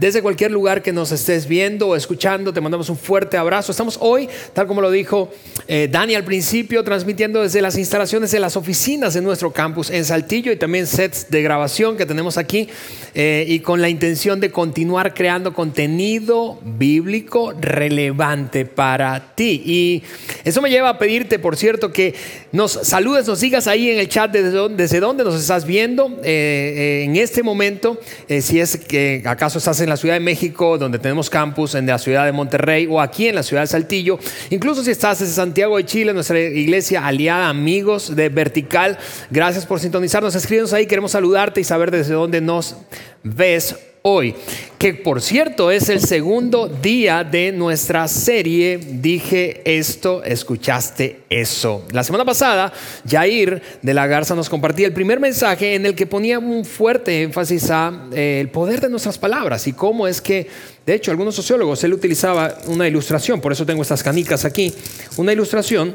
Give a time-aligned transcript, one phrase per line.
[0.00, 3.70] Desde cualquier lugar que nos estés viendo o escuchando, te mandamos un fuerte abrazo.
[3.70, 5.30] Estamos hoy, tal como lo dijo
[5.68, 10.06] eh, Dani al principio, transmitiendo desde las instalaciones de las oficinas de nuestro campus en
[10.06, 12.70] Saltillo y también sets de grabación que tenemos aquí
[13.14, 19.62] eh, y con la intención de continuar creando contenido bíblico relevante para ti.
[19.66, 20.02] Y
[20.44, 22.14] eso me lleva a pedirte, por cierto, que
[22.52, 26.18] nos saludes, nos sigas ahí en el chat desde donde, desde dónde nos estás viendo
[26.24, 28.00] eh, en este momento,
[28.40, 31.98] si es que acaso estás en la Ciudad de México, donde tenemos campus, en la
[31.98, 34.18] ciudad de Monterrey o aquí en la ciudad de Saltillo.
[34.48, 38.98] Incluso si estás desde Santiago de Chile, nuestra iglesia aliada, amigos de Vertical,
[39.30, 40.34] gracias por sintonizarnos.
[40.34, 42.76] Escríbenos ahí, queremos saludarte y saber desde dónde nos
[43.22, 44.34] ves hoy,
[44.78, 51.84] que por cierto es el segundo día de nuestra serie Dije esto, escuchaste eso.
[51.92, 52.72] La semana pasada,
[53.08, 57.22] Jair de la Garza nos compartía el primer mensaje en el que ponía un fuerte
[57.22, 60.46] énfasis a eh, el poder de nuestras palabras y cómo es que,
[60.86, 64.72] de hecho, algunos sociólogos, él utilizaba una ilustración, por eso tengo estas canicas aquí,
[65.16, 65.94] una ilustración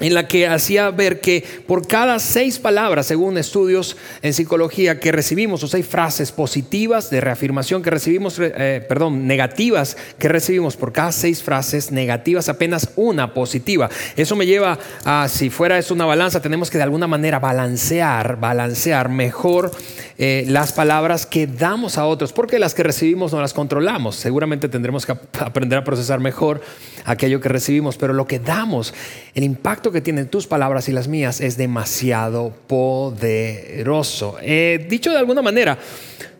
[0.00, 5.12] en la que hacía ver que por cada seis palabras, según estudios en psicología, que
[5.12, 10.92] recibimos, o seis frases positivas de reafirmación que recibimos, eh, perdón, negativas que recibimos, por
[10.92, 13.88] cada seis frases negativas, apenas una positiva.
[14.16, 18.38] Eso me lleva a, si fuera esto una balanza, tenemos que de alguna manera balancear,
[18.38, 19.70] balancear mejor
[20.16, 24.16] eh, las palabras que damos a otros, porque las que recibimos no las controlamos.
[24.16, 26.60] Seguramente tendremos que aprender a procesar mejor
[27.04, 28.94] aquello que recibimos, pero lo que damos,
[29.34, 34.36] el impacto que tienen tus palabras y las mías es demasiado poderoso.
[34.42, 35.78] Eh, dicho de alguna manera,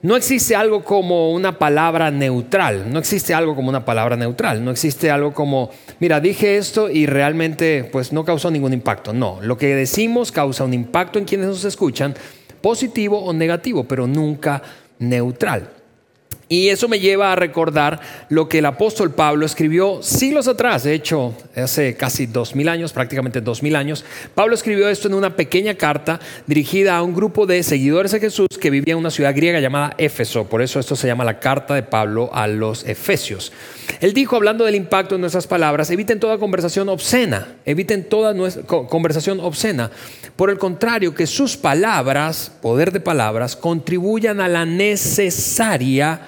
[0.03, 4.71] no existe algo como una palabra neutral, no existe algo como una palabra neutral, no
[4.71, 9.13] existe algo como, mira, dije esto y realmente pues no causó ningún impacto.
[9.13, 12.15] No, lo que decimos causa un impacto en quienes nos escuchan,
[12.61, 14.63] positivo o negativo, pero nunca
[14.99, 15.71] neutral.
[16.49, 20.95] Y eso me lleva a recordar lo que el apóstol Pablo escribió siglos atrás, de
[20.95, 24.05] hecho, hace casi dos mil años, prácticamente dos mil años.
[24.35, 28.49] Pablo escribió esto en una pequeña carta dirigida a un grupo de seguidores de Jesús
[28.61, 30.45] que vivía en una ciudad griega llamada Éfeso.
[30.45, 33.51] Por eso esto se llama la carta de Pablo a los Efesios.
[34.01, 38.35] Él dijo, hablando del impacto de nuestras palabras, eviten toda conversación obscena, eviten toda
[38.89, 39.91] conversación obscena.
[40.37, 46.21] Por el contrario, que sus palabras, poder de palabras, contribuyan a la necesaria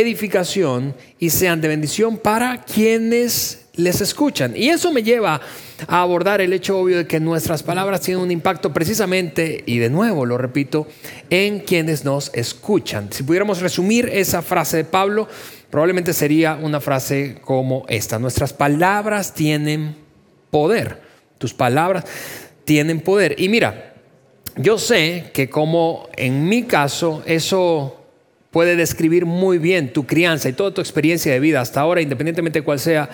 [0.00, 4.54] edificación y sean de bendición para quienes les escuchan.
[4.56, 5.40] Y eso me lleva
[5.86, 9.90] a abordar el hecho obvio de que nuestras palabras tienen un impacto precisamente, y de
[9.90, 10.86] nuevo lo repito,
[11.30, 13.08] en quienes nos escuchan.
[13.12, 15.28] Si pudiéramos resumir esa frase de Pablo,
[15.70, 18.18] probablemente sería una frase como esta.
[18.18, 19.96] Nuestras palabras tienen
[20.50, 21.02] poder.
[21.38, 22.04] Tus palabras
[22.64, 23.34] tienen poder.
[23.38, 23.94] Y mira,
[24.56, 28.03] yo sé que como en mi caso eso
[28.54, 32.60] puede describir muy bien tu crianza y toda tu experiencia de vida hasta ahora, independientemente
[32.60, 33.10] de cuál sea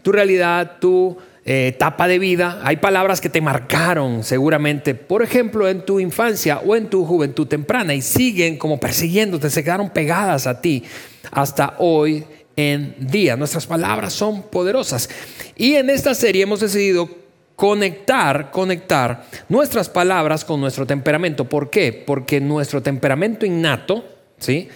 [0.00, 2.58] tu realidad, tu eh, etapa de vida.
[2.64, 7.46] Hay palabras que te marcaron seguramente, por ejemplo, en tu infancia o en tu juventud
[7.46, 10.84] temprana y siguen como persiguiéndote, se quedaron pegadas a ti
[11.32, 12.24] hasta hoy
[12.56, 13.36] en día.
[13.36, 15.10] Nuestras palabras son poderosas.
[15.54, 17.10] Y en esta serie hemos decidido
[17.56, 21.44] conectar, conectar nuestras palabras con nuestro temperamento.
[21.44, 21.92] ¿Por qué?
[21.92, 24.68] Porque nuestro temperamento innato, ¿sí?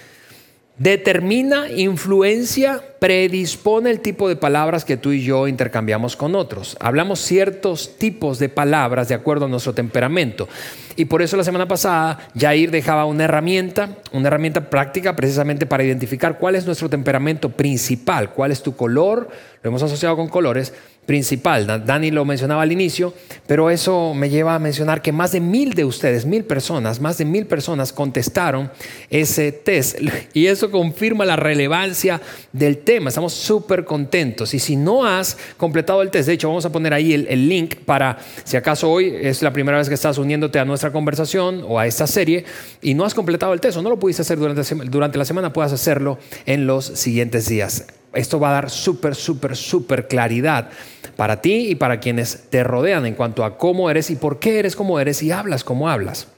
[0.79, 6.77] Determina, influencia, predispone el tipo de palabras que tú y yo intercambiamos con otros.
[6.81, 10.49] Hablamos ciertos tipos de palabras de acuerdo a nuestro temperamento.
[10.97, 15.85] Y por eso la semana pasada Jair dejaba una herramienta, una herramienta práctica precisamente para
[15.85, 19.29] identificar cuál es nuestro temperamento principal, cuál es tu color,
[19.63, 20.73] lo hemos asociado con colores,
[21.07, 21.85] principal.
[21.85, 23.13] Dani lo mencionaba al inicio,
[23.47, 27.19] pero eso me lleva a mencionar que más de mil de ustedes, mil personas, más
[27.19, 28.71] de mil personas contestaron
[29.11, 29.99] ese test.
[30.35, 32.21] Y eso confirma la relevancia
[32.53, 33.09] del tema.
[33.09, 34.55] Estamos súper contentos.
[34.55, 37.77] Y si no has completado el test, de hecho vamos a poner ahí el, link
[37.85, 41.79] para, si acaso hoy es la primera vez que estás uniéndote a nuestra conversación o
[41.79, 42.45] a esta serie
[42.81, 45.53] y no has completado el test o no lo pudiste hacer durante, durante la semana,
[45.53, 47.87] puedas hacerlo en los siguientes días.
[48.15, 50.69] Esto va a dar súper, súper, súper claridad
[51.17, 54.59] para ti y para quienes te rodean en cuanto a cómo eres y por qué
[54.59, 56.29] eres como eres y hablas como hablas.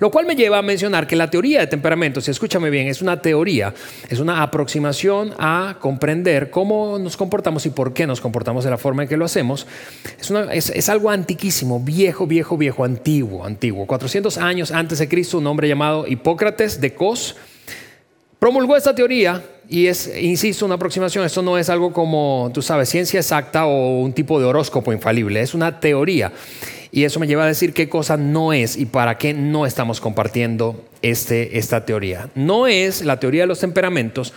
[0.00, 3.02] Lo cual me lleva a mencionar que la teoría de temperamentos, si escúchame bien, es
[3.02, 3.74] una teoría,
[4.08, 8.78] es una aproximación a comprender cómo nos comportamos y por qué nos comportamos de la
[8.78, 9.66] forma en que lo hacemos.
[10.52, 13.86] Es, es algo antiquísimo, viejo, viejo, viejo, antiguo, antiguo.
[13.86, 17.36] 400 años antes de Cristo, un hombre llamado Hipócrates de Cos
[18.38, 21.24] promulgó esta teoría y es, insisto, una aproximación.
[21.24, 25.40] Esto no es algo como, tú sabes, ciencia exacta o un tipo de horóscopo infalible,
[25.40, 26.32] es una teoría.
[26.90, 30.00] Y eso me lleva a decir qué cosa no es y para qué no estamos
[30.00, 32.30] compartiendo este, esta teoría.
[32.34, 34.32] No es la teoría de los temperamentos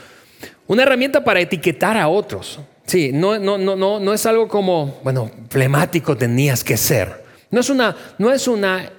[0.72, 2.58] una herramienta para etiquetar a otros.
[2.86, 7.26] Sí, no, no, no, no, no es algo como, bueno, flemático tenías que ser.
[7.50, 8.90] No es una, no es una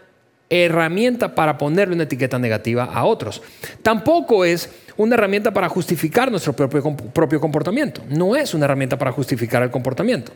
[0.53, 3.41] herramienta para ponerle una etiqueta negativa a otros.
[3.83, 4.69] Tampoco es
[4.99, 8.03] una herramienta para justificar nuestro propio, propio comportamiento.
[8.11, 10.33] No es una herramienta para justificar el comportamiento.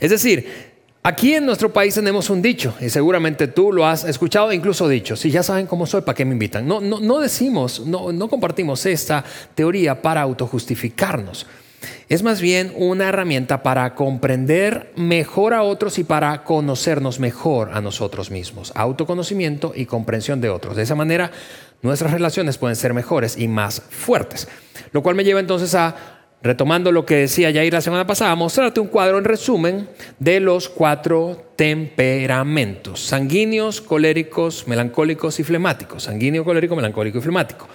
[0.00, 0.74] Es decir,
[1.06, 4.88] Aquí en nuestro país tenemos un dicho, y seguramente tú lo has escuchado e incluso
[4.88, 6.66] dicho, si ya saben cómo soy, ¿para qué me invitan?
[6.66, 9.22] No, no, no decimos, no, no compartimos esta
[9.54, 11.46] teoría para autojustificarnos.
[12.08, 17.80] Es más bien una herramienta para comprender mejor a otros y para conocernos mejor a
[17.80, 18.72] nosotros mismos.
[18.74, 20.76] Autoconocimiento y comprensión de otros.
[20.76, 21.30] De esa manera,
[21.82, 24.48] nuestras relaciones pueden ser mejores y más fuertes.
[24.92, 26.14] Lo cual me lleva entonces a
[26.44, 29.88] retomando lo que decía Jair la semana pasada, mostrarte un cuadro en resumen
[30.18, 36.02] de los cuatro temperamentos, sanguíneos, coléricos, melancólicos y flemáticos.
[36.02, 37.66] Sanguíneo, colérico, melancólico y flemático.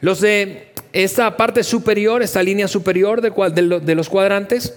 [0.00, 4.74] Los de esta parte superior, esta línea superior de, de los cuadrantes,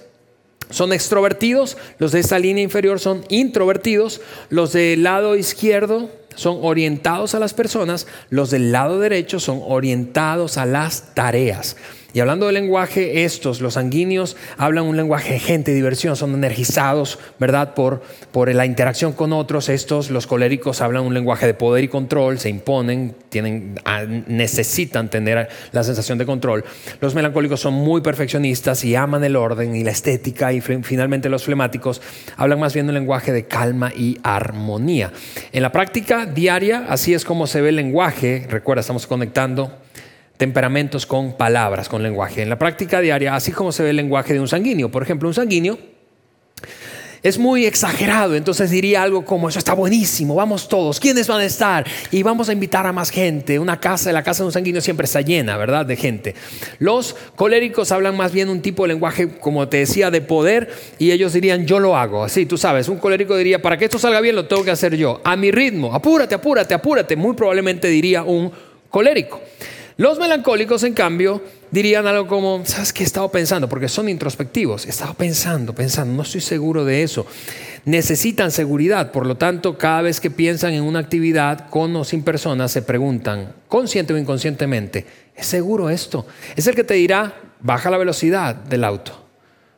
[0.70, 7.36] son extrovertidos, los de esta línea inferior son introvertidos, los del lado izquierdo son orientados
[7.36, 11.76] a las personas, los del lado derecho son orientados a las tareas.
[12.12, 17.20] Y hablando del lenguaje, estos, los sanguíneos, hablan un lenguaje de gente, diversión, son energizados,
[17.40, 17.76] ¿verdad?
[17.76, 18.02] Por,
[18.32, 19.70] por la interacción con otros.
[19.70, 25.10] Estos, los coléricos, hablan un lenguaje de poder y control, se imponen, tienen, ah, necesitan
[25.10, 26.66] tener la sensación de control.
[27.00, 30.52] Los melancólicos son muy perfeccionistas y aman el orden y la estética.
[30.52, 32.02] Y finalmente los flemáticos
[32.38, 35.12] hablan más bien un lenguaje de calma y armonía.
[35.52, 38.48] En la práctica diaria, así es como se ve el lenguaje.
[38.50, 39.72] Recuerda, estamos conectando
[40.40, 42.42] temperamentos con palabras, con lenguaje.
[42.42, 44.90] En la práctica diaria, así como se ve el lenguaje de un sanguíneo.
[44.90, 45.78] Por ejemplo, un sanguíneo
[47.22, 51.44] es muy exagerado, entonces diría algo como, eso está buenísimo, vamos todos, ¿quiénes van a
[51.44, 51.86] estar?
[52.10, 53.60] Y vamos a invitar a más gente.
[53.60, 55.86] Una casa, la casa de un sanguíneo siempre está llena, ¿verdad?
[55.86, 56.36] De gente.
[56.80, 61.12] Los coléricos hablan más bien un tipo de lenguaje, como te decía, de poder, y
[61.12, 62.24] ellos dirían, yo lo hago.
[62.24, 64.96] Así, tú sabes, un colérico diría, para que esto salga bien lo tengo que hacer
[64.96, 67.18] yo, a mi ritmo, apúrate, apúrate, apúrate.
[67.18, 68.50] Muy probablemente diría un
[68.90, 69.42] colérico.
[70.00, 71.42] Los melancólicos, en cambio,
[71.72, 73.68] dirían algo como, ¿sabes qué he estado pensando?
[73.68, 74.86] Porque son introspectivos.
[74.86, 77.26] He estado pensando, pensando, no estoy seguro de eso.
[77.84, 82.24] Necesitan seguridad, por lo tanto, cada vez que piensan en una actividad con o sin
[82.24, 85.06] personas, se preguntan, consciente o inconscientemente,
[85.36, 86.26] ¿es seguro esto?
[86.56, 89.26] Es el que te dirá, baja la velocidad del auto.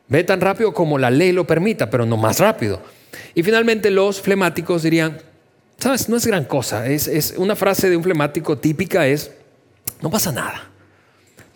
[0.06, 2.80] Ve tan rápido como la ley lo permita, pero no más rápido.
[3.34, 5.18] Y finalmente los flemáticos dirían,
[5.78, 6.08] ¿sabes?
[6.08, 6.86] No es gran cosa.
[6.86, 9.32] Es, es una frase de un flemático típica es,
[10.00, 10.68] no pasa nada.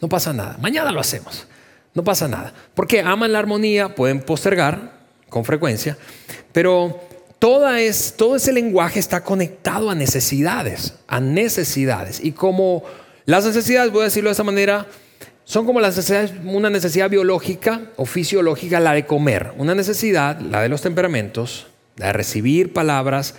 [0.01, 0.57] No pasa nada.
[0.61, 1.47] Mañana lo hacemos.
[1.95, 2.53] No pasa nada.
[2.75, 4.97] Porque aman la armonía, pueden postergar
[5.29, 5.97] con frecuencia,
[6.53, 7.01] pero
[7.39, 12.21] toda es, todo ese lenguaje está conectado a necesidades, a necesidades.
[12.23, 12.85] Y como
[13.25, 14.87] las necesidades, voy a decirlo de esta manera,
[15.45, 19.53] son como las necesidades, una necesidad biológica o fisiológica, la de comer.
[19.57, 23.35] Una necesidad, la de los temperamentos, la de recibir palabras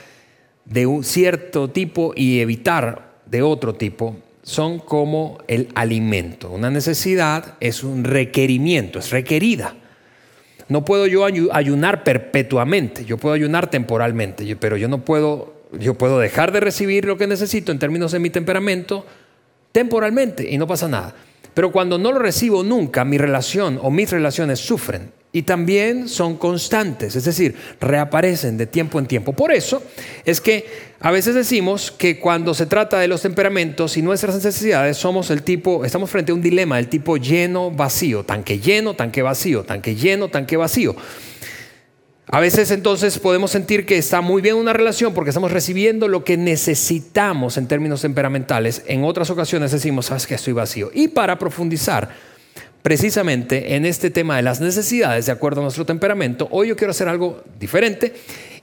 [0.66, 4.18] de un cierto tipo y evitar de otro tipo,
[4.48, 6.50] son como el alimento.
[6.50, 9.76] Una necesidad es un requerimiento, es requerida.
[10.70, 16.18] No puedo yo ayunar perpetuamente, yo puedo ayunar temporalmente, pero yo no puedo, yo puedo
[16.18, 19.06] dejar de recibir lo que necesito en términos de mi temperamento
[19.74, 21.14] temporalmente y no pasa nada.
[21.54, 26.38] Pero cuando no lo recibo nunca, mi relación o mis relaciones sufren y también son
[26.38, 29.34] constantes, es decir, reaparecen de tiempo en tiempo.
[29.34, 29.84] Por eso
[30.26, 30.66] es que
[31.00, 35.44] a veces decimos que cuando se trata de los temperamentos y nuestras necesidades somos el
[35.44, 39.96] tipo, estamos frente a un dilema del tipo lleno vacío, tanque lleno, tanque vacío, tanque
[39.96, 40.96] lleno, tanque vacío.
[42.30, 46.26] A veces entonces podemos sentir que está muy bien una relación porque estamos recibiendo lo
[46.26, 48.84] que necesitamos en términos temperamentales.
[48.88, 50.90] En otras ocasiones decimos, sabes que estoy vacío.
[50.94, 52.10] Y para profundizar
[52.88, 56.92] precisamente en este tema de las necesidades de acuerdo a nuestro temperamento, hoy yo quiero
[56.92, 58.14] hacer algo diferente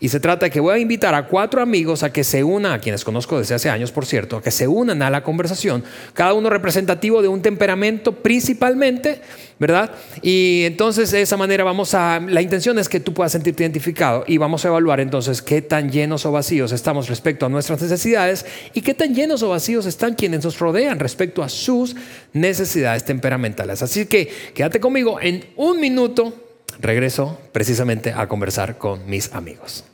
[0.05, 2.73] Y se trata de que voy a invitar a cuatro amigos a que se unan,
[2.73, 5.83] a quienes conozco desde hace años, por cierto, a que se unan a la conversación,
[6.13, 9.23] cada uno representativo de un temperamento principalmente,
[9.59, 9.93] ¿verdad?
[10.21, 14.25] Y entonces de esa manera vamos a, la intención es que tú puedas sentirte identificado
[14.27, 18.45] y vamos a evaluar entonces qué tan llenos o vacíos estamos respecto a nuestras necesidades
[18.75, 21.97] y qué tan llenos o vacíos están quienes nos rodean respecto a sus
[22.35, 23.81] necesidades temperamentales.
[23.81, 26.43] Así que quédate conmigo en un minuto.
[26.79, 29.85] Regreso precisamente a conversar con mis amigos.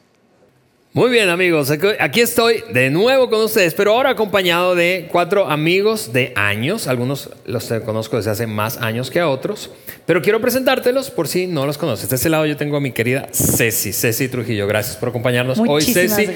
[0.93, 1.71] Muy bien amigos,
[2.01, 7.31] aquí estoy de nuevo con ustedes, pero ahora acompañado de cuatro amigos de años, algunos
[7.47, 9.71] los conozco desde hace más años que a otros,
[10.05, 12.11] pero quiero presentártelos por si no los conoces.
[12.11, 15.83] De este lado yo tengo a mi querida Ceci, Ceci Trujillo, gracias por acompañarnos hoy
[15.83, 16.27] Ceci,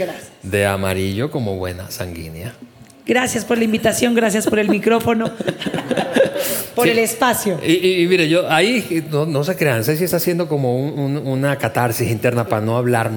[0.44, 2.54] de amarillo como buena sanguínea.
[3.04, 5.32] Gracias por la invitación, gracias por el micrófono,
[6.76, 7.58] por el espacio.
[7.66, 12.64] Y, mire, yo ahí no, se crean, Ceci está haciendo como una catarsis interna para
[12.64, 13.10] no hablar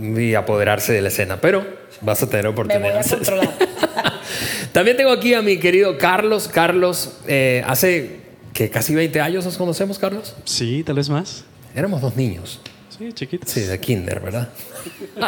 [0.00, 1.66] y apoderarse de la escena, pero
[2.00, 3.04] vas a tener oportunidad.
[4.72, 6.48] También tengo aquí a mi querido Carlos.
[6.48, 8.20] Carlos, eh, hace
[8.52, 10.34] que casi 20 años nos conocemos, Carlos.
[10.44, 11.44] Sí, tal vez más.
[11.74, 12.60] Éramos dos niños.
[12.96, 13.50] Sí, chiquitos.
[13.50, 14.48] Sí, de kinder, ¿verdad?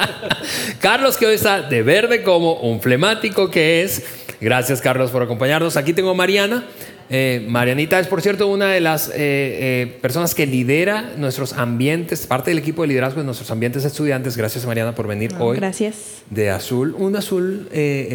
[0.80, 4.02] Carlos, que hoy está de verde como un flemático que es.
[4.40, 5.76] Gracias, Carlos, por acompañarnos.
[5.76, 6.64] Aquí tengo a Mariana.
[7.12, 12.24] Eh, Marianita es, por cierto, una de las eh, eh, personas que lidera nuestros ambientes,
[12.24, 14.36] parte del equipo de liderazgo de nuestros ambientes estudiantes.
[14.36, 15.56] Gracias, Mariana, por venir hoy.
[15.56, 16.22] Gracias.
[16.30, 17.68] De azul, un azul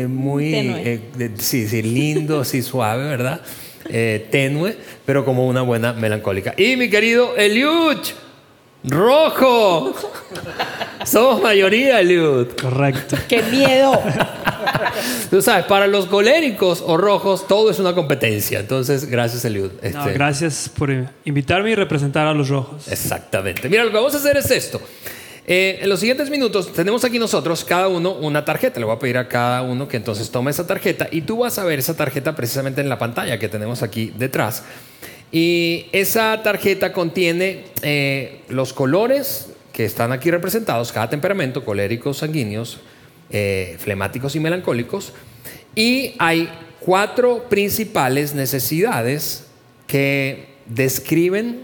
[0.08, 1.02] muy
[1.38, 3.42] sí, sí, lindo, así suave, ¿verdad?
[4.32, 6.54] tenue, pero como una buena melancólica.
[6.58, 8.14] Y mi querido Eliuch,
[8.88, 9.94] rojo.
[11.06, 12.48] Somos mayoría, Eliud.
[12.60, 13.18] Correcto.
[13.27, 14.01] ¡Qué miedo!
[15.30, 18.60] Tú sabes, para los coléricos o rojos todo es una competencia.
[18.60, 19.72] Entonces, gracias, Eliud.
[19.82, 20.13] Este...
[20.13, 20.92] gracias por
[21.24, 22.88] invitarme y representar a los rojos.
[22.88, 23.70] Exactamente.
[23.70, 24.82] Mira, lo que vamos a hacer es esto.
[25.48, 28.80] Eh, en los siguientes minutos tenemos aquí nosotros cada uno una tarjeta.
[28.80, 31.60] Le voy a pedir a cada uno que entonces tome esa tarjeta y tú vas
[31.60, 34.63] a ver esa tarjeta precisamente en la pantalla que tenemos aquí detrás.
[35.36, 42.80] Y esa tarjeta contiene eh, los colores que están aquí representados, cada temperamento, coléricos, sanguíneos,
[43.30, 45.12] eh, flemáticos y melancólicos.
[45.75, 46.50] Y hay
[46.80, 49.48] cuatro principales necesidades
[49.88, 51.63] que describen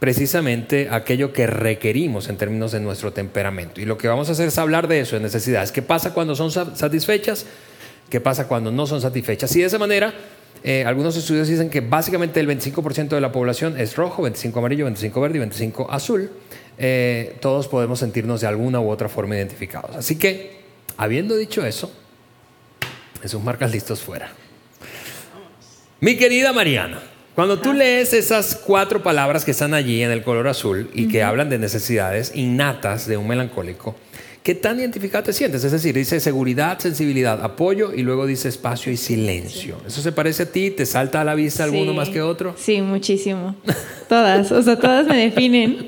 [0.00, 3.80] precisamente aquello que requerimos en términos de nuestro temperamento.
[3.80, 5.70] Y lo que vamos a hacer es hablar de eso, de necesidades.
[5.70, 7.46] ¿Qué pasa cuando son satisfechas?
[8.10, 9.54] ¿Qué pasa cuando no son satisfechas?
[9.54, 10.12] Y de esa manera,
[10.64, 14.84] eh, algunos estudios dicen que básicamente el 25% de la población es rojo, 25 amarillo,
[14.84, 16.30] 25 verde y 25 azul.
[16.78, 19.96] Eh, todos podemos sentirnos de alguna u otra forma identificados.
[19.96, 20.60] Así que,
[20.96, 21.92] habiendo dicho eso,
[23.24, 24.32] sus marcas listos fuera.
[26.00, 27.00] Mi querida Mariana,
[27.34, 31.22] cuando tú lees esas cuatro palabras que están allí en el color azul y que
[31.22, 33.96] hablan de necesidades innatas de un melancólico,
[34.42, 35.64] ¿qué tan identificado te sientes?
[35.64, 39.76] Es decir, dice seguridad, sensibilidad, apoyo y luego dice espacio y silencio.
[39.86, 40.70] ¿Eso se parece a ti?
[40.70, 42.54] ¿Te salta a la vista alguno más que otro?
[42.58, 43.54] Sí, muchísimo.
[44.08, 45.86] Todas, o sea, todas me definen.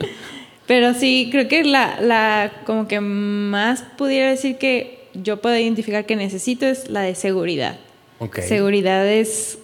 [0.67, 6.07] Pero sí, creo que la, la, como que más pudiera decir que yo puedo identificar
[6.07, 7.79] que necesito es la de seguridad.
[8.19, 8.45] Okay.
[8.45, 9.59] Seguridad es,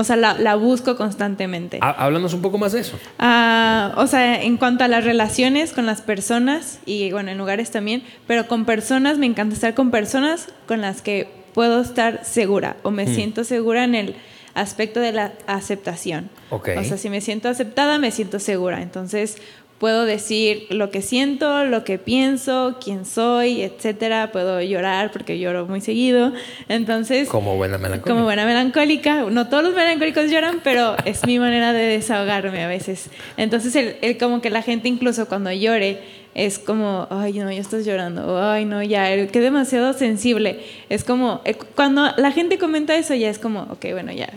[0.00, 1.80] o sea, la, la busco constantemente.
[1.82, 2.96] Háblanos un poco más de eso.
[3.18, 7.72] Ah, o sea, en cuanto a las relaciones con las personas y bueno, en lugares
[7.72, 12.76] también, pero con personas, me encanta estar con personas con las que puedo estar segura
[12.84, 13.14] o me hmm.
[13.16, 14.14] siento segura en el
[14.54, 16.30] aspecto de la aceptación.
[16.50, 16.78] Okay.
[16.78, 18.82] O sea, si me siento aceptada, me siento segura.
[18.82, 19.38] Entonces,
[19.78, 24.32] puedo decir lo que siento, lo que pienso, quién soy, etcétera.
[24.32, 26.32] Puedo llorar porque lloro muy seguido.
[26.68, 28.10] Entonces, como buena melancólica.
[28.10, 29.22] Como buena melancólica.
[29.30, 33.10] No todos los melancólicos lloran, pero es mi manera de desahogarme a veces.
[33.36, 36.02] Entonces, el, como que la gente incluso cuando llore
[36.34, 40.60] es como, ay, no, ya estás llorando, ay, no, ya, el que demasiado sensible.
[40.88, 44.28] Es como, eh, cuando la gente comenta eso, ya es como, ok, bueno, ya,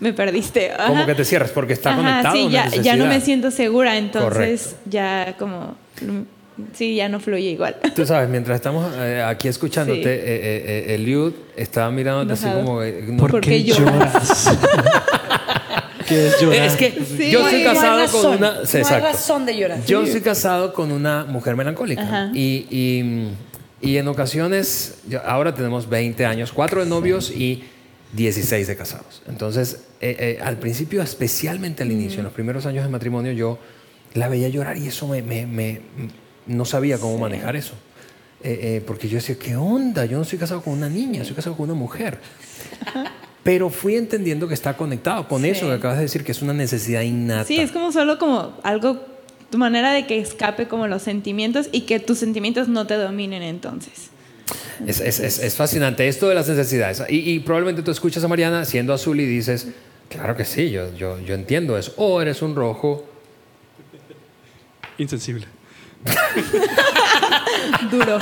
[0.00, 0.72] me perdiste.
[0.86, 2.34] Como que te cierras porque está conectado.
[2.34, 5.76] Sí, ya, ya, no me siento segura, entonces ya como
[6.72, 7.76] sí, ya no fluye igual.
[7.94, 10.08] Tú sabes, mientras estamos eh, aquí escuchándote, sí.
[10.08, 12.80] eh, eh, Eliud estaba mirándote así como...
[13.18, 14.48] ¿Por, qué lloras?
[16.08, 16.66] ¿Qué es llorar?
[16.66, 18.52] Es que yo estoy casado con una...
[18.52, 19.84] no hay razón de llorar.
[19.84, 22.30] Yo estoy casado con una mujer melancólica.
[22.32, 23.28] Y, y,
[23.80, 27.64] y, en ocasiones, ahora tenemos 20 años, cuatro de novios y
[28.14, 29.22] 16 de casados.
[29.28, 33.58] Entonces, eh, eh, al principio, especialmente al inicio, en los primeros años de matrimonio, yo
[34.14, 35.80] la veía llorar y eso me, me,
[36.46, 37.74] no sabía cómo manejar eso.
[38.42, 40.04] Eh, porque yo decía, ¿qué onda?
[40.04, 42.18] Yo no estoy casado con una niña, estoy casado con una mujer.
[43.42, 46.52] Pero fui entendiendo que está conectado con eso que acabas de decir, que es una
[46.52, 47.44] necesidad innata.
[47.44, 49.00] Sí, es como solo como algo
[49.50, 53.42] tu manera de que escape como los sentimientos y que tus sentimientos no te dominen
[53.42, 54.10] entonces.
[54.86, 57.02] Es, es- es- es fascinante esto de las necesidades.
[57.08, 59.68] Y, y probablemente tú escuchas a Mariana siendo azul y dices,
[60.08, 61.92] claro que sí, yo, yo, yo entiendo eso.
[61.96, 63.04] O eres un rojo.
[64.98, 65.46] Insensible.
[67.90, 68.18] Duro.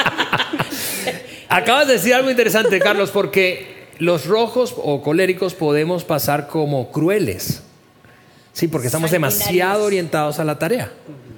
[1.48, 7.62] Acabas de decir algo interesante, Carlos, porque los rojos o coléricos podemos pasar como crueles.
[8.52, 10.90] Sí, porque estamos demasiado orientados a la tarea.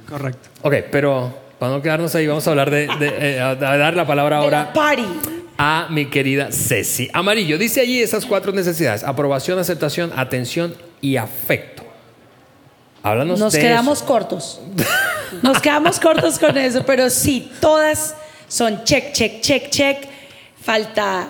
[0.09, 0.49] Correcto.
[0.63, 4.07] Ok, pero para no quedarnos ahí, vamos a hablar de, de- eh, a dar la
[4.07, 5.05] palabra De la ahora party.
[5.59, 7.11] A mi querida Ceci.
[7.13, 11.83] Amarillo, dice allí esas cuatro necesidades: aprobación, aceptación, atención y afecto.
[13.03, 14.07] Háblanos Nos de quedamos eso.
[14.07, 14.61] cortos.
[15.43, 18.15] Nos quedamos cortos con eso, pero sí, todas
[18.49, 19.99] son check, check, check, check.
[20.63, 21.29] Falta,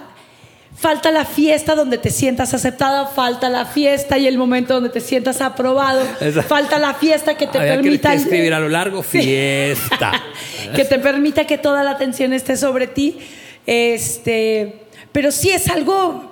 [0.76, 5.00] falta la fiesta donde te sientas aceptada, falta la fiesta y el momento donde te
[5.00, 6.48] sientas aprobado, Exacto.
[6.48, 10.12] falta la fiesta que te Había permita que escribir a lo largo fiesta.
[10.74, 13.18] que te permita que toda la atención esté sobre ti.
[13.68, 14.76] Este,
[15.12, 16.24] pero sí es algo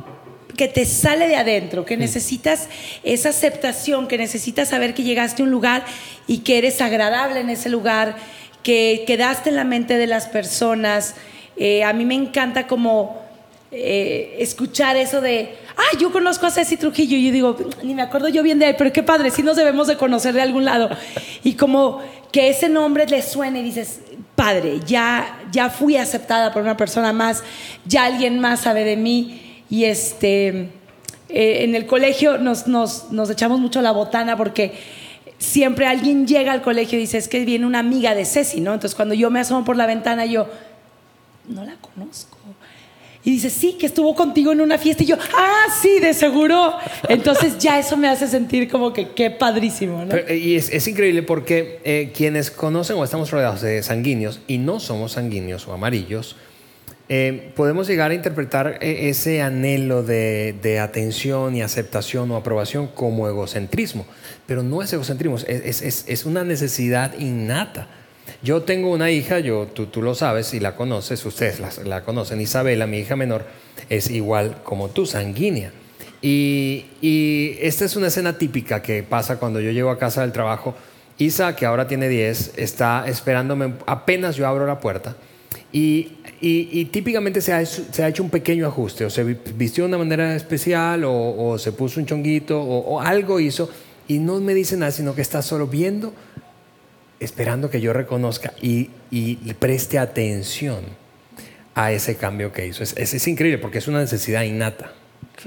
[0.57, 2.67] que te sale de adentro, que necesitas
[3.05, 5.85] esa aceptación, que necesitas saber que llegaste a un lugar
[6.27, 8.17] y que eres agradable en ese lugar,
[8.63, 11.15] que quedaste en la mente de las personas.
[11.59, 13.23] Eh, a mí me encanta como
[13.71, 18.01] eh, escuchar eso de, ah, yo conozco a Ceci Trujillo, y yo digo, ni me
[18.01, 20.65] acuerdo yo bien de él, pero qué padre, sí nos debemos de conocer de algún
[20.65, 20.89] lado.
[21.45, 22.01] Y como
[22.33, 24.01] que ese nombre le suene y dices,
[24.37, 27.43] padre, ya, ya fui aceptada por una persona más,
[27.87, 29.65] ya alguien más sabe de mí.
[29.69, 30.71] Y este,
[31.29, 34.79] eh, en el colegio nos, nos, nos echamos mucho la botana porque
[35.39, 38.75] siempre alguien llega al colegio y dice, es que viene una amiga de Ceci, ¿no?
[38.75, 40.47] Entonces cuando yo me asomo por la ventana, yo,
[41.49, 42.37] no la conozco.
[43.27, 45.03] Y dice, sí, que estuvo contigo en una fiesta.
[45.03, 46.75] Y yo, ah, sí, de seguro.
[47.09, 52.13] Entonces ya eso me hace sentir como que qué padrísimo, y es, increíble porque eh,
[52.15, 56.37] quienes conocen o estamos rodeados de sanguíneos y no somos sanguíneos o amarillos,
[57.09, 62.87] eh, podemos llegar a interpretar eh, ese anhelo de, de atención y aceptación o aprobación
[62.87, 64.07] como egocentrismo.
[64.47, 67.89] Pero no es egocentrismo, es- es una necesidad innata.
[68.43, 72.05] Yo tengo una hija, yo, tú, tú lo sabes y la conoces, ustedes la, la
[72.05, 73.45] conocen, Isabela, mi hija menor,
[73.89, 75.73] es igual como tú, sanguínea.
[76.23, 80.33] Y, y esta es una escena típica que pasa cuando yo llego a casa del
[80.33, 80.75] trabajo.
[81.19, 85.17] Isa, que ahora tiene 10, está esperándome apenas yo abro la puerta.
[85.73, 89.99] Y, y- típicamente se ha, hecho, un pequeño ajuste, o se vi- vistió de una
[89.99, 93.69] manera especial, o, se puso un chonguito, o algo hizo,
[94.09, 96.13] y no me dice nada, sino que está solo viendo,
[97.21, 100.85] esperando que yo reconozca y, y preste atención
[101.75, 102.83] a ese cambio que hizo.
[102.83, 104.93] Es, es- es increíble porque es una necesidad innata.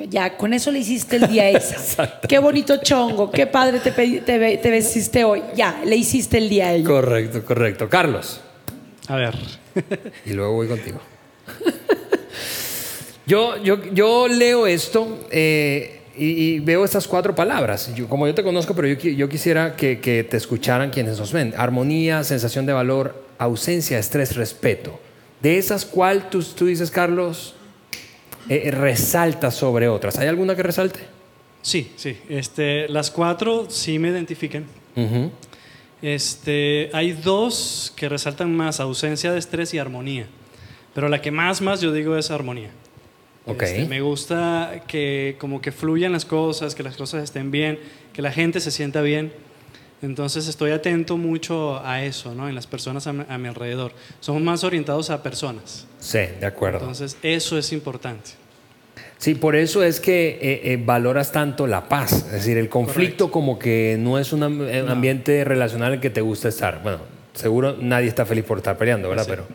[0.08, 2.20] Ya, con eso le hiciste el día a Isa.
[2.28, 5.42] Qué bonito chongo, qué padre te, te, te vestiste hoy.
[5.56, 6.88] Ya, le hiciste el día a ella.
[6.88, 7.90] Correcto, correcto.
[7.90, 8.40] Carlos,
[9.08, 9.36] A ver.
[10.26, 11.00] y luego voy contigo.
[13.26, 17.94] yo, yo, yo leo esto eh, y, y veo estas cuatro palabras.
[17.96, 21.32] Yo- como yo te conozco, pero yo, yo quisiera que, que te escucharan quienes nos
[21.32, 21.54] ven.
[21.58, 25.00] Armonía, sensación de valor, ausencia, estrés, respeto.
[25.42, 27.56] De esas, ¿cuál tú, tú dices, Carlos,
[28.50, 30.18] eh, resalta sobre otras?
[30.18, 31.00] ¿Hay alguna que resalte?
[31.62, 32.18] Sí, sí.
[32.30, 34.66] Este, las cuatro sí me identifican.
[34.96, 35.32] Ujú.
[36.02, 40.28] Este, hay dos que resaltan más, ausencia de estrés y armonía.
[40.94, 42.72] Pero la que más, más yo digo es armonía.
[43.46, 43.64] Ok.
[43.64, 47.80] Este, me gusta que como que fluyan las cosas, que las cosas estén bien,
[48.14, 49.32] que la gente se sienta bien.
[50.02, 52.48] Entonces estoy atento mucho a eso, ¿no?
[52.48, 53.92] En las personas a mi, a mi alrededor.
[54.22, 55.88] Somos más orientados a personas.
[56.00, 56.80] Sí, de acuerdo.
[56.80, 58.32] Entonces eso es importante.
[59.20, 62.14] Sí, por eso es que eh, eh, valoras tanto la paz.
[62.14, 66.10] Es decir, el conflicto como que no es un eh, ambiente relacional en el que
[66.10, 66.82] te gusta estar.
[66.82, 67.00] Bueno,
[67.34, 69.26] seguro nadie está feliz por estar peleando, ¿verdad?
[69.26, 69.32] Sí.
[69.32, 69.46] Pero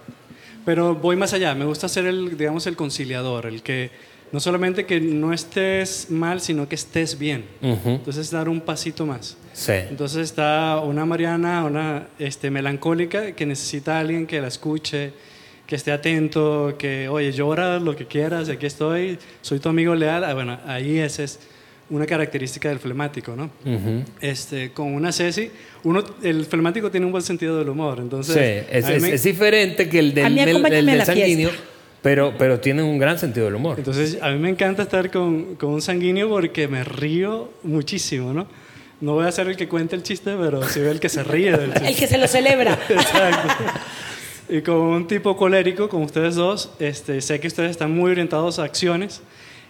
[0.65, 3.91] Pero voy más allá, me gusta ser el, digamos, el conciliador, el que
[4.33, 7.45] no solamente que no estés mal, sino que estés bien.
[7.63, 7.91] Ujú.
[7.91, 9.37] Entonces dar un pasito más.
[9.53, 9.73] sí.
[9.73, 15.13] Entonces está una Mariana, una este, melancólica que necesita a alguien que la escuche,
[15.67, 20.25] que esté atento, que, oye, llora lo que quieras, aquí estoy, soy tu amigo leal.
[20.25, 21.39] Ah, bueno, ahí esa es
[21.91, 23.51] una característica del flemático, ¿no?
[23.65, 24.03] Ujú.
[24.21, 25.51] Este, con una Ceci,
[25.85, 28.35] uno, el flemático tiene un buen sentido del humor, entonces...
[28.35, 31.51] Sí, es, es- me- es diferente que el A del, mí del- del la sanguíneo,
[32.03, 33.77] pero, pero tiene un gran sentido del humor.
[33.79, 38.47] Entonces, a mí me encanta estar con, con un sanguíneo porque me río muchísimo, ¿no?
[39.01, 41.51] No voy a ser el que cuente el chiste, pero sí el que se ríe
[41.53, 41.89] del chiste.
[41.89, 42.79] El que se lo celebra.
[42.89, 43.65] Exacto.
[44.49, 48.59] Y con un tipo colérico, como ustedes dos, este, sé que ustedes están muy orientados
[48.59, 49.21] a acciones.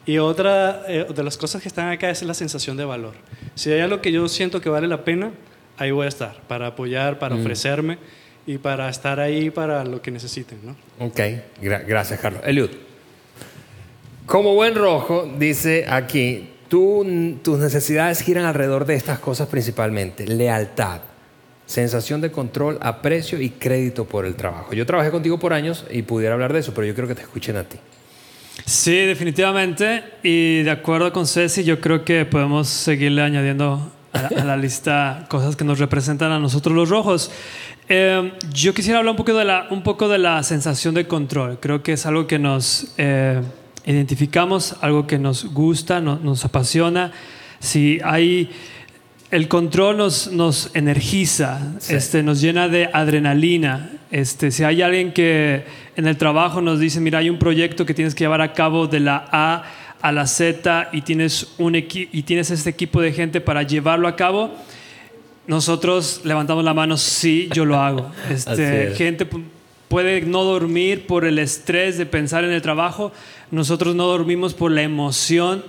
[0.06, 3.14] Y otra eh, de las cosas que están acá es la sensación de valor.
[3.54, 5.30] Si hay algo que yo siento que vale la pena,
[5.78, 7.98] ahí voy a estar, para apoyar, para ofrecerme
[8.46, 10.76] y para estar ahí para lo que necesiten, ¿no?
[11.06, 11.18] Ok,
[11.62, 12.42] gra- gracias Carlos.
[12.44, 12.68] Eliud,
[14.26, 20.26] como buen rojo, dice aquí, tú- tus necesidades giran alrededor de estas cosas principalmente.
[20.26, 21.00] Lealtad,
[21.66, 24.72] sensación de control, aprecio y crédito por el trabajo.
[24.74, 27.22] Yo trabajé contigo por años y pudiera hablar de eso, pero yo creo que te
[27.22, 27.78] escuchen a ti.
[28.64, 30.04] Sí, definitivamente.
[30.22, 35.56] Y de acuerdo con Ceci, yo creo que podemos seguirle añadiendo a la, lista cosas
[35.56, 37.30] que nos representan a nosotros los rojos.
[37.88, 41.58] Eh, yo quisiera hablar un poco, de la, un poco de la sensación de control.
[41.60, 43.42] Creo que es algo que nos eh,
[43.84, 47.12] identificamos, algo que nos gusta, no- nos apasiona.
[47.60, 48.50] Si hay...
[49.34, 53.90] El control nos, nos energiza, este, nos llena de adrenalina.
[54.12, 55.64] Este, si hay alguien que
[55.96, 58.86] en el trabajo nos dice, mira, hay un proyecto que tienes que llevar a cabo
[58.86, 59.64] de la A
[60.00, 64.14] a la Z y tienes, un y tienes este equipo de gente para llevarlo a
[64.14, 64.54] cabo,
[65.48, 68.12] nosotros levantamos la mano, sí, yo lo hago.
[68.30, 68.96] Este, es.
[68.96, 69.42] gente pu-
[69.88, 73.10] puede no dormir por el estrés de pensar en el trabajo,
[73.50, 75.64] nosotros no dormimos por la emoción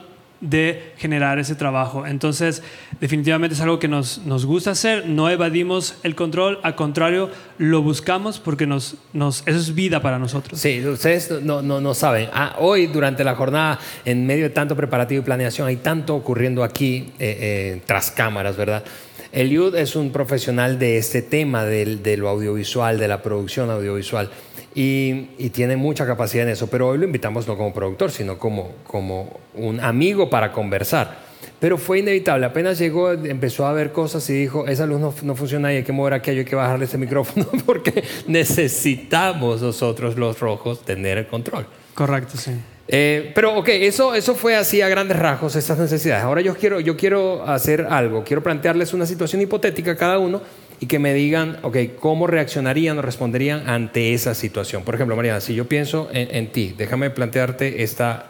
[0.49, 2.05] de generar ese trabajo.
[2.05, 2.61] Entonces,
[3.01, 7.81] definitivamente es algo que nos, nos gusta hacer, no evadimos el control, al contrario, lo
[7.81, 10.59] buscamos porque nos, nos, eso es vida para nosotros.
[10.59, 12.29] Sí, ustedes no, no, no saben.
[12.33, 16.63] Ah, hoy, durante la jornada, en medio de tanto preparativo y planeación, hay tanto ocurriendo
[16.63, 18.83] aquí eh, eh, tras cámaras, ¿verdad?
[19.31, 24.29] Eliud es un profesional de este tema, del, de lo audiovisual, de la producción audiovisual,
[24.75, 28.37] y, y tiene mucha capacidad en eso, pero hoy lo invitamos no como productor, sino
[28.37, 31.23] como, como un amigo para conversar.
[31.59, 35.35] Pero fue inevitable, apenas llegó, empezó a ver cosas y dijo, esa luz no, no
[35.35, 40.39] funciona y hay que mover aquello, hay que bajarle ese micrófono, porque necesitamos nosotros los
[40.41, 41.65] rojos tener el control.
[41.93, 42.51] Correcto, sí.
[42.87, 46.23] Eh, pero ok, eso, eso fue así a grandes rasgos, estas necesidades.
[46.23, 50.41] Ahora yo quiero, yo quiero hacer algo, quiero plantearles una situación hipotética a cada uno
[50.79, 54.83] y que me digan, ok, cómo reaccionarían o responderían ante esa situación.
[54.83, 58.27] Por ejemplo, Mariana, si yo pienso en, ti, déjame plantearte esta,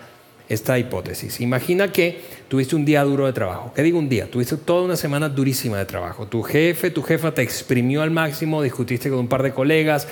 [0.48, 1.42] esta hipótesis.
[1.42, 3.74] Imagina que tuviste un día duro de trabajo.
[3.76, 4.30] ¿Qué digo un día?
[4.30, 6.28] Tuviste toda una semana durísima de trabajo.
[6.28, 10.08] Tu jefe, tu jefa te exprimió al máximo, discutiste con un par de colegas,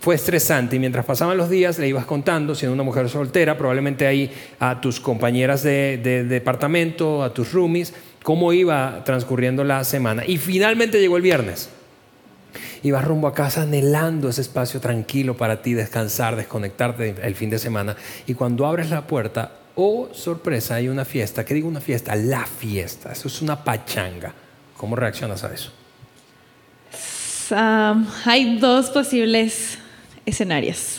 [0.00, 4.06] fue estresante y mientras pasaban los días le ibas contando, siendo una mujer soltera, probablemente
[4.06, 7.94] ahí a tus compañeras de, de departamento, a tus roomies,
[8.24, 10.24] cómo iba transcurriendo la semana.
[10.26, 11.68] Y finalmente llegó el viernes.
[12.82, 17.58] Ibas rumbo a casa anhelando ese espacio tranquilo para ti, descansar, desconectarte el fin de
[17.58, 17.94] semana.
[18.26, 21.44] Y cuando abres la puerta, oh sorpresa, hay una fiesta.
[21.44, 22.16] ¿Qué digo una fiesta?
[22.16, 23.12] La fiesta.
[23.12, 24.32] Eso es una pachanga.
[24.76, 25.70] ¿Cómo reaccionas a eso?
[27.50, 29.78] Um, hay dos posibles
[30.24, 30.98] escenarios.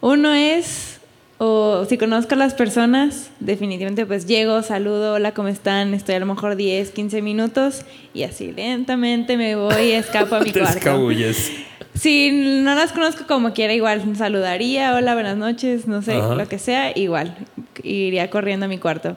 [0.00, 0.97] Uno es,
[1.38, 5.94] o si conozco a las personas, definitivamente pues llego, saludo, hola, ¿cómo están?
[5.94, 10.40] Estoy a lo mejor 10, 15 minutos y así lentamente me voy y escapo a
[10.40, 10.78] mi Te cuarto.
[10.78, 11.52] escabulles.
[11.94, 16.34] Si no las conozco como quiera, igual saludaría, hola, buenas noches, no sé, Ajá.
[16.34, 17.36] lo que sea, igual,
[17.82, 19.16] iría corriendo a mi cuarto.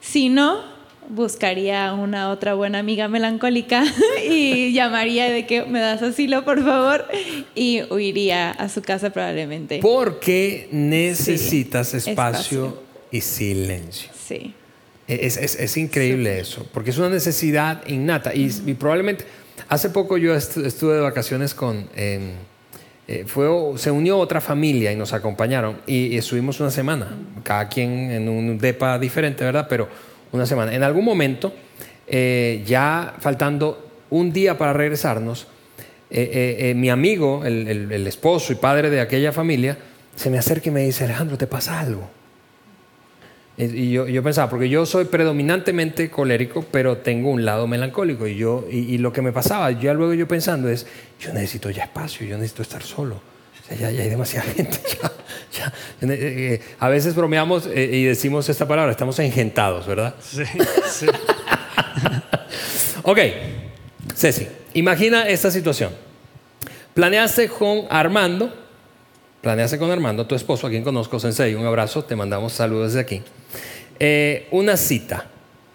[0.00, 0.60] Si no,
[1.08, 3.84] buscaría una otra buena amiga melancólica
[4.28, 7.06] y llamaría de que me das asilo, por favor,
[7.54, 9.80] y huiría a su casa probablemente.
[9.82, 12.82] Porque necesitas Sí, espacio, espacio.
[13.10, 14.10] y silencio.
[14.26, 14.54] Sí.
[15.08, 18.34] Es, es- es increíble eso, porque es una necesidad innata.
[18.34, 19.24] Y, y probablemente,
[19.68, 21.88] hace poco yo estu- estuve de vacaciones con...
[21.94, 22.30] em,
[23.08, 23.46] eh, fue,
[23.78, 27.06] se unió otra familia y nos acompañaron y, y estuvimos una semana,
[27.44, 29.68] cada quien en un depa diferente, ¿verdad?
[29.68, 29.88] Pero
[30.36, 30.74] una semana.
[30.74, 31.52] En algún momento,
[32.06, 35.48] eh, ya faltando un día para regresarnos,
[36.08, 39.76] eh, eh, mi amigo, el, esposo y padre de aquella familia,
[40.14, 42.08] se me acerca y me dice, Alejandro, ¿te pasa algo?
[43.58, 48.26] Y yo, yo pensaba, porque yo soy predominantemente colérico, pero tengo un lado melancólico.
[48.26, 50.86] Y, yo, y, y lo que me pasaba, ya luego yo pensando es,
[51.18, 53.20] yo necesito ya espacio, yo necesito estar solo.
[53.70, 54.78] Ya, ya hay demasiada gente.
[55.02, 55.12] ya-
[55.52, 55.72] ya.
[56.08, 60.14] Eh, eh, a veces bromeamos eh, y decimos esta palabra, estamos engentados, ¿verdad?
[60.20, 60.42] Sí,
[60.88, 61.06] sí.
[63.02, 63.18] Ok,
[64.14, 65.90] Ceci, imagina esta situación.
[66.94, 68.52] Planeaste con Armando,
[69.42, 73.00] planeaste con Armando, tu esposo, a quien conozco, Sensei, un abrazo, te mandamos saludos desde
[73.00, 73.22] aquí.
[74.00, 75.26] Eh, una cita,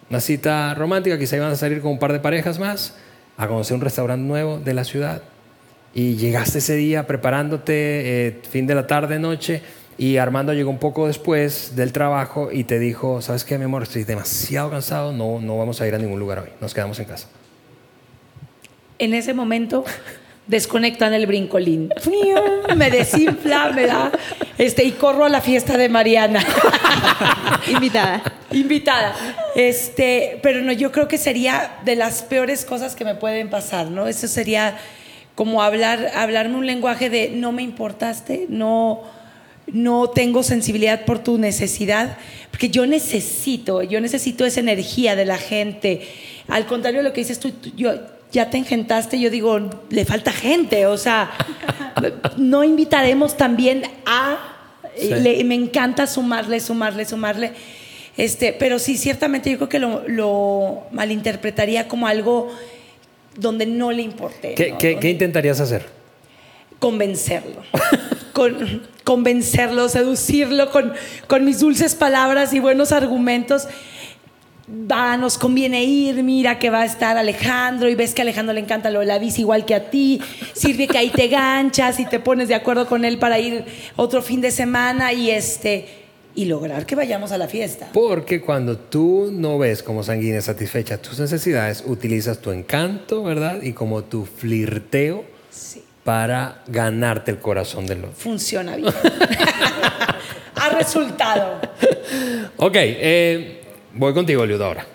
[0.10, 2.96] una cita romántica, quizá iban a salir con un par de parejas más,
[3.38, 5.22] a conocer un restaurante nuevo de la ciudad.
[5.94, 9.62] Y llegaste ese día preparándote, eh, fin de la tarde, noche,
[9.98, 13.84] y Armando llegó un poco después del trabajo y te dijo, ¿sabes qué, mi amor?
[13.84, 17.06] Estoy demasiado cansado, no, no vamos a ir a ningún lugar hoy, nos quedamos en
[17.06, 17.28] casa.
[19.00, 19.84] En ese momento
[20.48, 21.90] desconectan el brincolín.
[22.76, 24.12] Me desinfla, me da.
[24.58, 26.46] Este, y corro a la fiesta de Mariana.
[27.68, 28.22] Invitada.
[28.52, 29.16] Invitada.
[29.56, 33.88] Este, pero no, yo creo que sería de las peores cosas que me pueden pasar,
[33.90, 34.08] ¿no?
[34.08, 34.78] Eso sería
[35.42, 39.02] como hablar, hablarme un lenguaje de no me importaste, no,
[39.66, 42.16] no tengo sensibilidad por tu necesidad,
[42.52, 46.08] porque yo necesito, yo necesito esa energía de la gente.
[46.48, 47.92] Al contrario de lo que dices tú, tú- yo
[48.32, 51.32] ya te engentaste, yo digo, le falta gente, o sea,
[52.38, 54.38] no invitaremos también a
[54.96, 55.08] Sí.
[55.10, 57.54] le- me encanta sumarle, sumarle, sumarle.
[58.16, 62.50] Este, pero sí, ciertamente yo creo que lo, lo malinterpretaría como algo
[63.36, 64.54] donde no le importe.
[64.56, 64.78] ¿Qué, ¿no?
[64.78, 65.86] qué- intentarías hacer?
[66.80, 67.62] convencerlo.
[68.34, 70.94] con, convencerlo, seducirlo con,
[71.28, 73.68] con mis dulces palabras y buenos argumentos.
[74.68, 78.54] Va, nos conviene ir, mira que va a estar Alejandro y ves que a Alejandro
[78.54, 80.22] le encanta lo de la bici igual que a ti,
[80.54, 83.66] sirve que ahí te ganchas y te pones de acuerdo con él para ir
[83.98, 86.01] otro fin de semana y este
[86.36, 87.90] y lograr que vayamos a la fiesta.
[87.94, 93.62] Porque cuando tú no ves como sanguínea satisfechas tus necesidades, utilizas tu encanto, ¿verdad?
[93.62, 98.14] Y como tu flirteo Sí, para ganarte el corazón del otro.
[98.16, 98.94] funciona bien.
[100.56, 101.60] ha resultado.
[102.58, 103.62] Ok, eh,
[103.94, 104.86] voy contigo, Liudo, ahora.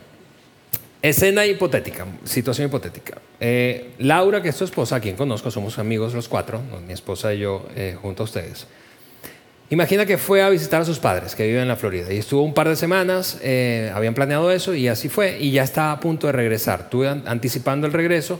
[1.02, 3.18] Escena hipotética, situación hipotética.
[3.38, 7.32] Eh, Laura, que es tu esposa, a quien conozco, somos amigos los cuatro, mi esposa
[7.34, 8.66] y yo, eh, junto a ustedes.
[9.68, 12.42] Imagina que fue a visitar a sus padres, que viven en la Florida, y estuvo
[12.42, 15.98] un par de semanas, eh, habían planeado eso, y así fue, y ya está a
[15.98, 16.88] punto de regresar.
[17.08, 18.38] An- anticipando el regreso,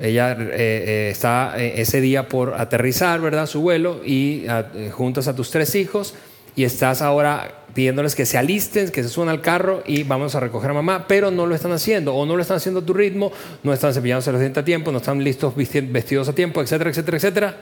[0.00, 3.46] ella eh, eh, está eh, ese día por aterrizar, ¿verdad?
[3.46, 6.14] Su vuelo, y a- eh, juntas a tus tres hijos,
[6.56, 10.40] y estás ahora pidiéndoles que se alisten, que se suban al carro y vamos a
[10.40, 12.92] recoger a mamá, pero no lo están haciendo, o no lo están haciendo a tu
[12.92, 13.30] ritmo,
[13.62, 17.16] no están cepillándose los dientes a tiempo, no están listos vestidos a tiempo, etcétera, etcétera,
[17.18, 17.56] etcétera.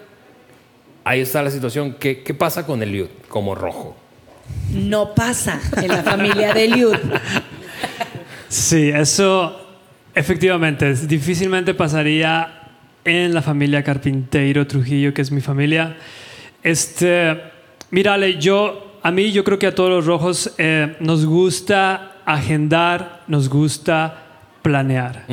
[1.05, 1.97] Ahí está la situación.
[2.01, 3.97] ¿Qué, qué pasa con el Liud como rojo?
[4.71, 6.97] No pasa en la familia de Liud.
[8.49, 9.61] Sí, eso
[10.15, 12.65] efectivamente difícilmente pasaría
[13.05, 15.97] en la familia Carpinteiro Trujillo, que es mi familia.
[16.63, 17.37] Este,
[17.91, 23.25] mírale, yo, a mí yo creo que a todos los rojos eh, nos gusta agendar,
[23.27, 24.23] nos gusta
[24.63, 25.27] planear.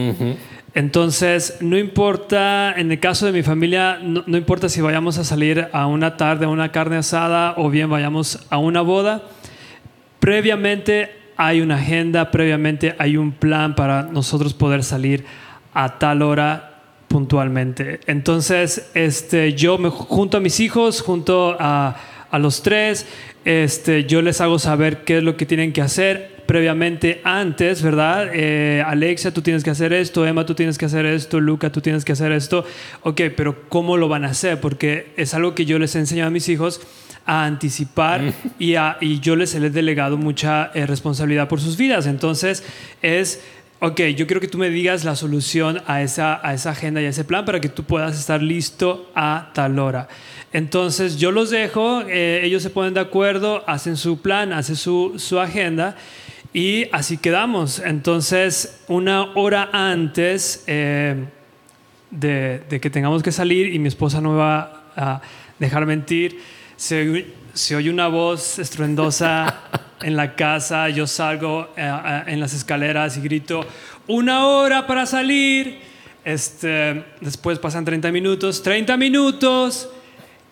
[0.73, 5.25] Entonces, no importa, en el caso de mi familia, no, no importa si vayamos a
[5.25, 9.23] salir a una tarde, a una carne asada o bien vayamos a una boda,
[10.19, 15.25] previamente hay una agenda, previamente hay un plan para nosotros poder salir
[15.73, 17.99] a tal hora puntualmente.
[18.07, 21.97] Entonces, este, yo me junto a mis hijos, junto a,
[22.29, 23.05] a los tres,
[23.43, 28.29] este, yo les hago saber qué es lo que tienen que hacer previamente antes, ¿verdad?
[28.33, 31.79] Eh, Alexa, tú tienes que hacer esto, Emma, tú tienes que hacer esto, Luca, tú
[31.79, 32.65] tienes que hacer esto.
[33.03, 34.59] Ok, pero ¿cómo lo van a hacer?
[34.59, 36.81] Porque es algo que yo les enseño a mis hijos
[37.25, 42.05] a anticipar y, a- y yo les he delegado mucha eh, responsabilidad por sus vidas.
[42.05, 42.65] Entonces
[43.01, 43.39] es,
[43.79, 47.05] ok, yo quiero que tú me digas la solución a esa, a esa agenda y
[47.05, 50.09] a ese plan para que tú puedas estar listo a tal hora.
[50.51, 55.13] Entonces yo los dejo, eh, ellos se ponen de acuerdo, hacen su plan, hacen su,
[55.15, 55.95] su agenda
[56.53, 57.79] y así quedamos.
[57.79, 60.63] Entonces una hora antes...
[60.67, 61.25] eh,
[62.13, 65.21] de, de que tengamos que salir y mi esposa no me va a
[65.59, 66.41] dejar mentir.
[66.75, 69.61] Se, oye- se oye una voz estruendosa
[70.01, 73.65] en la casa, yo salgo eh, eh, en las escaleras y grito,
[74.07, 75.79] una hora para salir.
[76.25, 79.87] Este, después pasan 30 minutos, 30 minutos,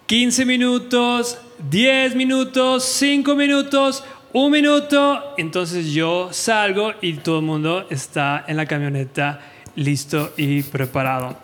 [0.05, 1.38] 15 minutos,
[1.69, 5.35] 10 minutos, 5 minutos, un minuto.
[5.37, 9.39] Entonces yo salgo y todo el mundo está en la camioneta
[9.75, 11.37] listo y preparado.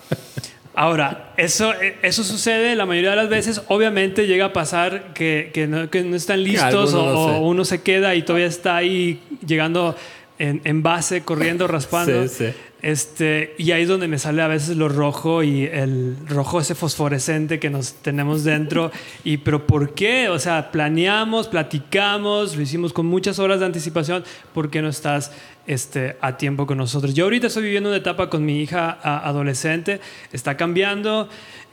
[0.78, 3.62] Ahora, eso, eh, eso sucede la mayoría de las veces.
[3.70, 8.14] Obviamente llega a pasar que, que, no, que no están listos o uno se queda
[8.14, 9.96] y todavía está ahí llegando
[10.38, 12.28] en, en base, corriendo, raspando.
[12.28, 12.54] Sí, sí.
[12.86, 16.76] Este, y ahí es donde me sale a veces lo rojo y el rojo ese
[16.76, 18.92] fosforescente que nos tenemos dentro.
[19.24, 20.30] y pero ¿por qué?
[20.30, 24.24] O sea, planeamos, platicamos, lo hicimos con muchas horas de anticipación.
[24.54, 25.32] ¿Por qué no estás
[25.66, 27.16] este, a tiempo con nosotros?
[27.16, 30.00] Yo ahorita estoy viviendo una etapa con mi hija adolescente,
[30.32, 31.28] está cambiando.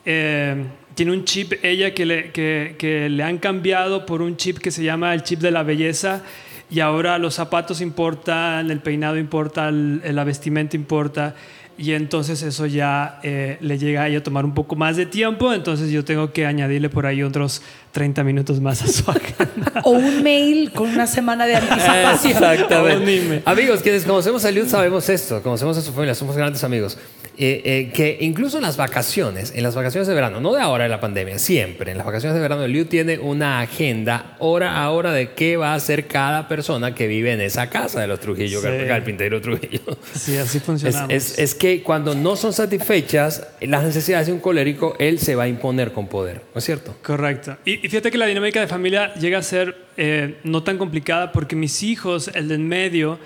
[0.06, 4.70] eh, tiene un chip ella que le, que le han cambiado por un chip que
[4.70, 6.22] se llama el chip de la belleza
[6.72, 11.34] y ahora los zapatos importan, el peinado importa, el- la vestimenta importa
[11.78, 15.06] y entonces eso ya eh, le llega a ella a tomar un poco más de
[15.06, 19.72] tiempo, entonces yo tengo que añadirle por ahí otros 30 minutos más a su agenda.
[19.84, 22.32] O un mail con una semana de anticipación.
[22.32, 23.42] Exactamente.
[23.46, 26.98] Amigos, quienes conocemos a Liud sabemos esto, conocemos a su familia, somos grandes amigos.
[27.38, 30.84] Eh, eh, que incluso en las vacaciones, en las vacaciones de verano, no de ahora
[30.84, 34.90] de la pandemia, siempre, en las vacaciones de verano, Liu tiene una agenda hora a
[34.90, 38.20] hora de qué va a hacer cada persona que vive en esa casa de los
[38.20, 38.66] Trujillo, Sí.
[38.86, 39.80] carpintero Trujillo.
[40.14, 41.12] Sí, así Es, funcionamos.
[41.12, 45.44] es- es que cuando no son satisfechas las necesidades de un colérico, él se va
[45.44, 46.94] a imponer con poder, ¿no es cierto?
[47.02, 47.56] Correcto.
[47.64, 51.32] Y, y fíjate que la dinámica de familia llega a ser eh, no tan complicada
[51.32, 53.18] porque mis hijos, el de en medio,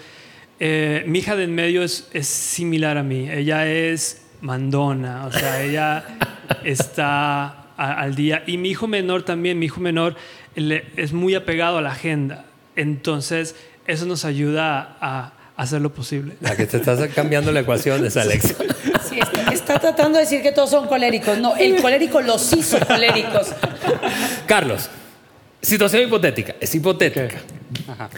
[0.60, 3.28] eh, mi hija de en medio es, es similar a mí.
[3.30, 6.04] Ella es mandona, o sea, ella
[6.64, 7.44] está
[7.76, 8.42] a- al día.
[8.46, 10.16] Y mi hijo menor también, mi hijo menor
[10.54, 12.44] le- es muy apegado a la agenda.
[12.76, 13.54] Entonces,
[13.86, 16.36] eso nos ayuda a, a hacer lo posible.
[16.40, 18.54] La que te estás cambiando la ecuación es Alex.
[19.08, 21.38] Sí, está, está tratando de decir que todos son coléricos.
[21.38, 23.52] No, el colérico los hizo coléricos.
[24.46, 24.90] Carlos,
[25.62, 27.36] situación hipotética, es hipotética.
[27.88, 28.10] Ajá.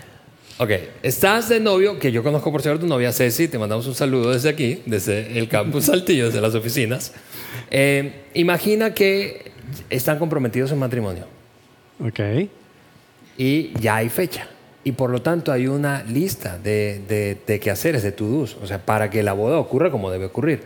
[0.61, 0.71] Ok,
[1.05, 4.33] estás de novio, que yo conozco por cierto tu novia Ceci, te mandamos un saludo
[4.33, 7.12] desde aquí, desde el campus Saltillo, desde las oficinas.
[7.71, 9.53] Eh, imagina que
[9.88, 11.27] están comprometidos en matrimonio
[12.05, 12.21] Ok.
[13.37, 14.49] y ya hay fecha.
[14.83, 18.85] Y por lo tanto hay una lista de, de, de quehaceres, de to-dos, o sea,
[18.85, 20.62] para que la boda ocurra como debe ocurrir.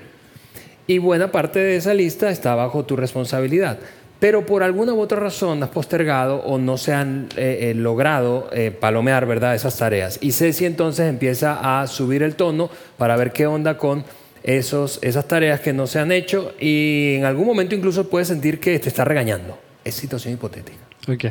[0.87, 3.79] Y buena parte de esa lista está bajo tu responsabilidad.
[4.23, 8.49] Pero por alguna u otra razón has postergado o no se han eh, eh, logrado
[8.53, 9.57] eh, palomear ¿verdad?
[9.57, 10.21] esas tareas.
[10.23, 14.05] Y Ceci entonces empieza a subir el tono para ver qué onda con
[14.45, 18.61] esos, esas tareas que no se han hecho y en algún momento incluso puedes sentir
[18.61, 19.59] que te está regañando.
[19.85, 20.79] Es situación hipotética.
[21.09, 21.25] Ok.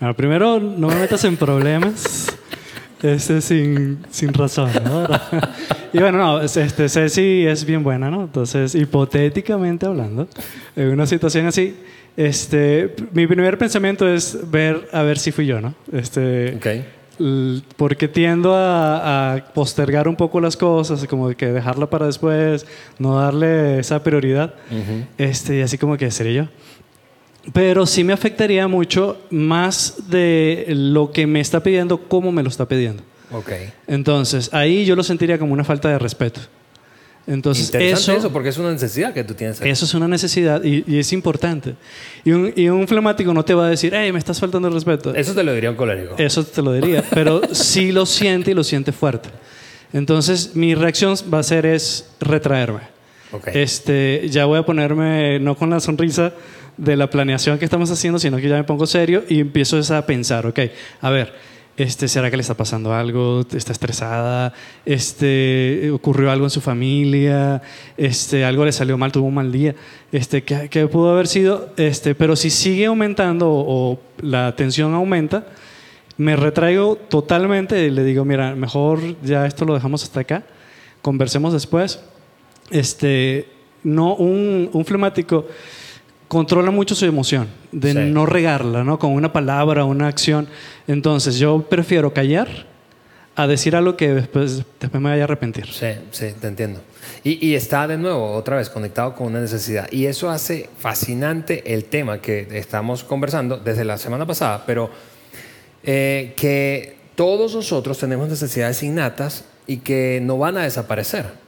[0.00, 2.26] Bueno, primero, no me metas en problemas
[3.00, 5.06] este, sin, sin razón, ¿no?
[5.92, 8.22] Y bueno, no, es- este, Ceci es bien buena, ¿no?
[8.24, 10.26] Entonces, hipotéticamente hablando,
[10.74, 11.76] en una situación así,
[12.16, 15.74] este, mi primer pensamiento es ver a ver si fui yo, ¿no?
[15.92, 16.66] Este, Ok.
[17.18, 22.66] l- porque tiendo a, a postergar un poco las cosas, como que dejarla para después,
[22.98, 24.54] no darle esa prioridad.
[25.18, 26.48] este, y así como que sería yo.
[27.52, 32.48] Pero sí me afectaría mucho más de lo que me está pidiendo, cómo me lo
[32.48, 33.02] está pidiendo.
[33.32, 33.50] Ok.
[33.86, 36.40] Entonces, ahí yo lo sentiría como una falta de respeto.
[37.26, 39.60] Entonces, Interesante eso, eso, porque es una necesidad que tú tienes.
[39.60, 39.70] ahí.
[39.70, 41.74] eso es una necesidad y, y es importante.
[42.22, 44.74] Y un, y un flemático no te va a decir, hey, me estás faltando el
[44.74, 45.14] respeto.
[45.14, 46.16] Eso te lo diría un colérico.
[46.18, 49.30] Eso te lo diría, pero sí lo siente y lo siente fuerte.
[49.92, 52.80] Entonces, mi reacción va a ser es retraerme.
[53.32, 53.48] Ok.
[53.54, 56.32] Este, ya voy a ponerme no con la sonrisa
[56.76, 60.06] de la planeación que estamos haciendo, sino que ya me pongo serio y empiezo a
[60.06, 60.60] pensar, ok,
[61.00, 61.32] a ver,
[61.76, 63.44] este, ¿será que le está pasando algo?
[63.52, 64.52] ¿Está estresada?
[64.86, 67.62] Este, ¿Ocurrió algo en su familia?
[67.96, 69.10] Este, ¿Algo le salió mal?
[69.10, 69.74] ¿Tuvo un mal día?
[70.12, 71.70] Este, ¿qué, qué pudo haber sido?
[71.76, 75.46] Este, pero si sigue aumentando o, o la tensión aumenta,
[76.16, 80.44] me retraigo totalmente y le digo, mira, mejor ya esto lo dejamos hasta acá,
[81.02, 82.00] conversemos después.
[82.70, 83.48] Este,
[83.82, 85.46] no, un, un flemático
[86.34, 87.98] controla mucho su emoción, de Sí.
[88.10, 88.98] no regarla, ¿no?
[88.98, 90.48] Con una palabra, una acción.
[90.88, 92.48] Entonces, yo prefiero callar
[93.36, 95.66] a decir algo que después, después me vaya a arrepentir.
[95.66, 96.80] Sí, sí, te entiendo.
[97.22, 99.86] Y, y está de nuevo, otra vez, conectado con una necesidad.
[99.92, 104.90] Y eso hace fascinante el tema que estamos conversando desde la semana pasada, pero
[105.84, 111.43] eh, que todos nosotros tenemos necesidades innatas y que no van a desaparecer.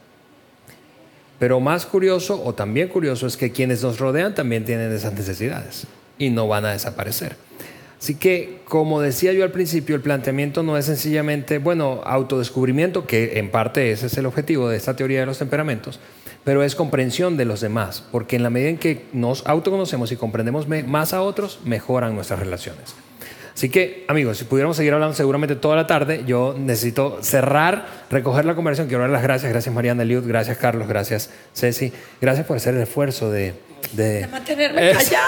[1.39, 5.85] Pero más curioso, o también curioso, es que quienes nos rodean también tienen esas necesidades
[6.17, 7.35] y no van a desaparecer.
[7.99, 13.39] Así que, como decía yo al principio, el planteamiento no es sencillamente, bueno, autodescubrimiento, que
[13.39, 15.99] en parte ese es el objetivo de esta teoría de los temperamentos,
[16.43, 20.15] pero es comprensión de los demás, porque en la medida en que nos autoconocemos y
[20.15, 22.95] comprendemos más a otros, mejoran nuestras relaciones.
[23.57, 28.45] Así que, amigos, si pudiéramos seguir hablando seguramente toda la tarde, yo necesito cerrar, recoger
[28.45, 28.87] la conversación.
[28.87, 29.51] Quiero dar las gracias.
[29.51, 30.27] Gracias, Mariana Eliud.
[30.27, 30.87] Gracias, Carlos.
[30.87, 31.91] Gracias, Ceci.
[32.21, 33.55] Gracias por hacer el esfuerzo de...
[33.93, 35.27] de- De mantenerme Es- callada.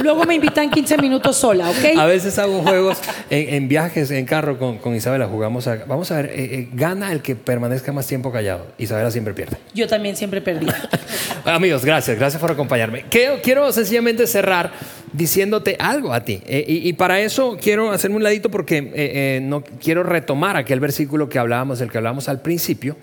[0.00, 1.98] Luego me invitan 15 minutos sola, ¿ok?
[1.98, 2.96] A veces hago juegos
[3.28, 5.26] en, en viajes en carro con, con Isabela.
[5.26, 5.84] Jugamos a...
[5.86, 8.66] Vamos a ver, eh, eh, gana el que permanezca más tiempo callado.
[8.78, 9.58] Isabela siempre pierde.
[9.74, 10.66] Yo también siempre perdí.
[11.44, 13.04] Amigos, gracias, gracias por acompañarme.
[13.10, 14.72] Quiero, quiero sencillamente cerrar
[15.12, 16.40] diciéndote algo a ti.
[16.46, 20.56] Eh, y, y para eso quiero hacerme un ladito porque eh, eh, no quiero retomar
[20.56, 22.96] aquel versículo que hablábamos, del que hablábamos al principio.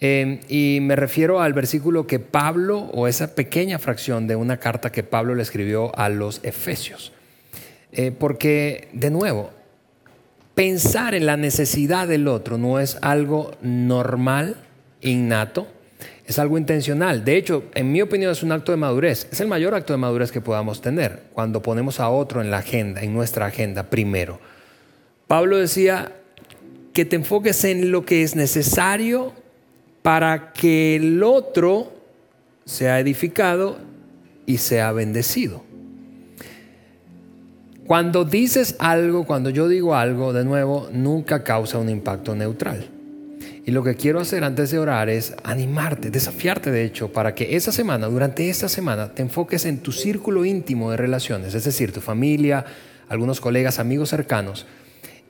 [0.00, 4.92] Eh, y me refiero al versículo que Pablo, o esa pequeña fracción de una carta
[4.92, 7.12] que Pablo le escribió a los Efesios.
[7.92, 9.50] Eh, porque, de nuevo,
[10.54, 14.56] pensar en la necesidad del otro no es algo normal,
[15.00, 15.66] innato,
[16.26, 17.24] es algo intencional.
[17.24, 19.28] De hecho, en mi opinión es un acto de madurez.
[19.30, 22.58] Es el mayor acto de madurez que podamos tener cuando ponemos a otro en la
[22.58, 24.40] agenda, en nuestra agenda primero.
[25.26, 26.12] Pablo decía
[26.92, 29.32] que te enfoques en lo que es necesario
[30.06, 31.92] para que el otro
[32.64, 33.76] sea edificado
[34.46, 35.64] y sea bendecido.
[37.88, 42.86] Cuando dices algo, cuando yo digo algo, de nuevo, nunca causa un impacto neutral.
[43.64, 47.56] Y lo que quiero hacer antes de orar es animarte, desafiarte de hecho, para que
[47.56, 51.90] esa semana, durante esta semana, te enfoques en tu círculo íntimo de relaciones, es decir,
[51.90, 52.64] tu familia,
[53.08, 54.66] algunos colegas, amigos cercanos,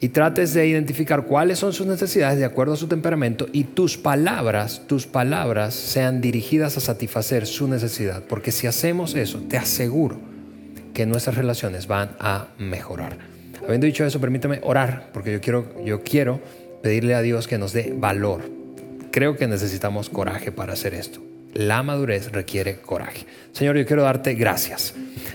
[0.01, 3.97] y trates de identificar cuáles son sus necesidades de acuerdo a su temperamento y tus
[3.97, 8.23] palabras, tus palabras sean dirigidas a satisfacer su necesidad.
[8.29, 10.19] Porque si hacemos eso, te aseguro
[10.93, 13.19] que nuestras relaciones van a mejorar.
[13.65, 16.41] Habiendo dicho eso, permítame orar, porque yo quiero, yo quiero
[16.83, 18.43] pedirle a Dios que nos dé valor.
[19.11, 21.21] Creo que necesitamos coraje para hacer esto.
[21.57, 23.25] La madurez requiere coraje.
[23.53, 24.95] Señor, yo quiero darte gracias.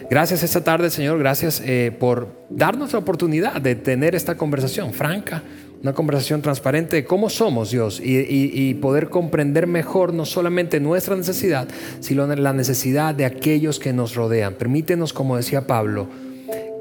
[0.09, 1.17] Gracias esta tarde, Señor.
[1.17, 5.41] Gracias eh, por darnos la oportunidad de tener esta conversación franca,
[5.82, 11.15] una conversación transparente de cómo somos Dios y, y, poder comprender mejor no solamente nuestra
[11.15, 11.67] necesidad,
[12.01, 14.53] sino la necesidad de aquellos que nos rodean.
[14.53, 16.07] Permítenos, como decía Pablo,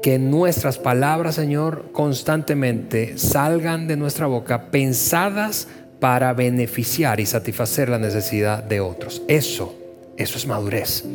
[0.03, 5.67] que nuestras palabras, Señor, constantemente salgan de nuestra boca pensadas
[6.01, 9.21] para beneficiar y satisfacer la necesidad de otros.
[9.27, 9.75] Eso,
[10.17, 11.05] eso es madurez.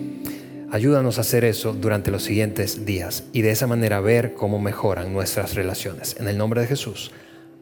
[0.71, 5.13] Ayúdanos a hacer eso durante los siguientes días y de esa manera ver cómo mejoran
[5.13, 6.17] nuestras relaciones.
[6.21, 7.11] En el nombre de Jesús.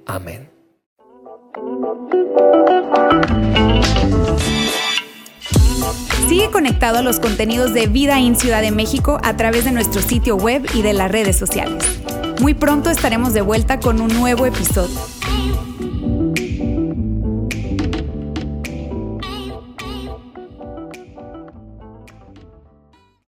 [0.05, 0.51] Amén.
[6.29, 10.03] Sigue conectado a los contenidos de Vida en Ciudad de México a través de nuestro
[10.03, 11.83] sitio web y de las redes sociales.
[12.41, 15.14] Muy pronto estaremos de vuelta con un nuevo episodio.